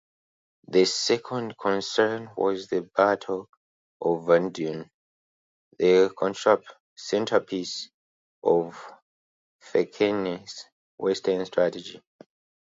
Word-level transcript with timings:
The 0.67 0.85
second 0.85 1.59
concern 1.59 2.31
was 2.35 2.67
the 2.67 2.81
Battle 2.97 3.47
of 4.01 4.25
Verdun, 4.25 4.89
the 5.77 6.11
centrepeice 6.97 7.87
of 8.43 8.91
Falkenhayn's 9.61 10.65
western 10.97 11.45
strategy. 11.45 12.01